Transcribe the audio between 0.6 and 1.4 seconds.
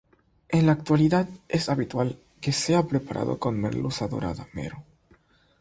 la actualidad